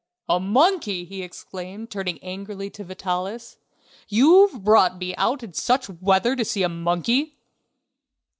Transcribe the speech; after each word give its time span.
"A 0.27 0.39
monkey!" 0.39 1.05
he 1.05 1.21
exclaimed, 1.21 1.91
turning 1.91 2.17
angrily 2.23 2.71
to 2.71 2.83
Vitalis. 2.83 3.57
"You've 4.07 4.63
brought 4.63 4.97
me 4.97 5.15
out 5.15 5.43
in 5.43 5.53
such 5.53 5.89
weather 5.91 6.35
to 6.35 6.43
see 6.43 6.63
a 6.63 6.69
monkey!..." 6.69 7.37